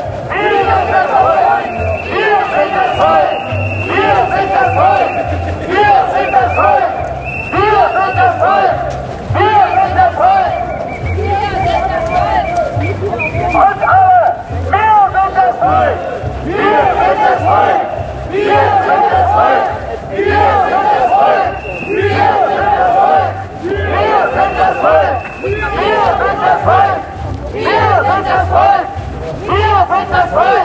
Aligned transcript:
Wir 19.37 19.43
sind 19.43 20.33
das 28.27 28.49
Volk! 28.49 28.87
Wir 29.43 29.87
sind 29.89 30.11
das 30.11 30.31
Volk! 30.31 30.57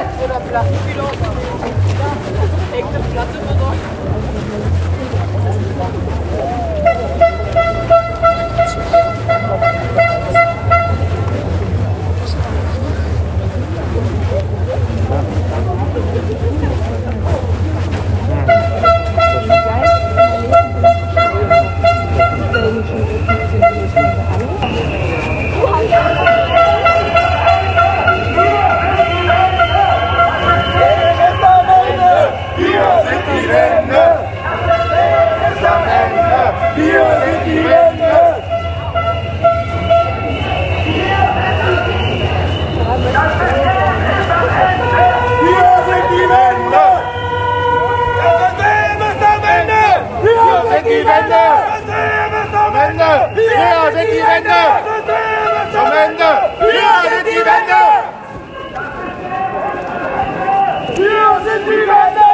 Wende! 54.32 54.64
Zum 55.74 55.92
Ende! 55.92 56.32
Wir 56.60 56.92
sind 57.04 57.26
die 57.28 57.42
Wende! 57.50 57.84
Wir 60.96 61.30
sind 61.46 61.64
die 61.68 61.84
Wende! 61.92 62.32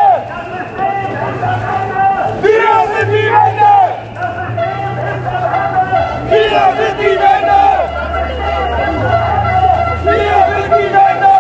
Wir 2.44 2.76
sind 2.94 3.10
die 3.14 3.28
Wende! 3.34 3.74
Wir 6.30 6.64
sind 6.78 6.98
die 7.00 7.16
Wende! 7.24 7.62
Wir 10.22 10.40
sind 10.54 10.70
die 10.70 10.90
Wende! 10.94 11.34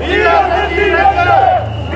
Wir 0.00 0.36
sind 0.48 0.70
die 0.70 0.88
Wende! 0.96 1.44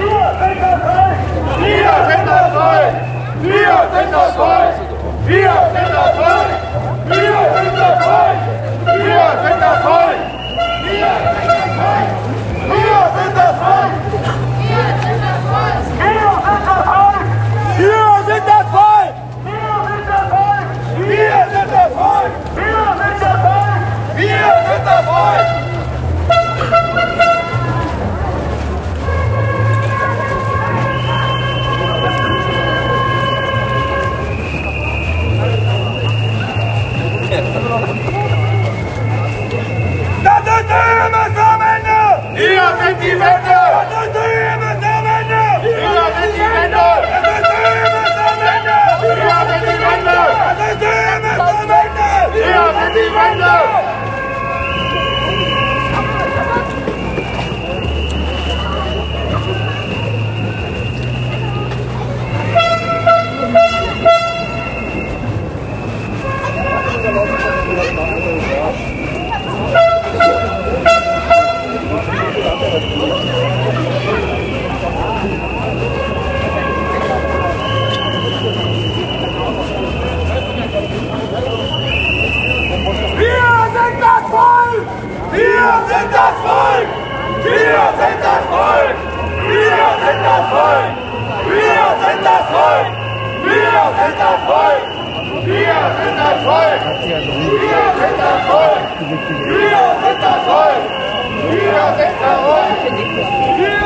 Wir 0.05 0.27
sind 0.41 0.59
das 0.61 0.79
Volk! 0.85 1.19
Wir 1.61 1.95
sind 2.09 2.25
das 2.29 2.47
Volk! 2.53 2.95
Wir 3.41 3.79
sind 3.95 4.13
das 4.13 4.37
Volk! 4.37 4.60
e 5.31 5.45
a 5.45 5.71
Senador! 5.71 6.20
Cadê 40.23 40.51
o 40.51 40.65
tema, 40.65 41.31
Zamenho? 41.31 42.03
E 42.37 42.59
a 42.59 42.77
gente 42.77 43.17
vai 43.17 43.50
Wir 94.21 94.27
sind 94.27 94.29
das 94.29 94.45
Volk! 95.47 95.47
Wir 95.47 96.03
sind 96.03 96.19
das 96.21 96.45
Volk! 96.45 96.83
Wir 97.01 97.21
sind 98.01 98.19
das 98.21 98.45
Volk! 98.45 98.85
Wir 99.51 99.95
sind 100.03 100.21
das 100.21 100.45
Volk! 100.45 100.85
Wir 101.51 101.87
sind 102.97 103.17
das 103.17 103.29
Volk! 103.29 103.80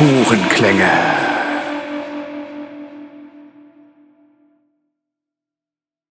Spurenklänge. 0.00 1.29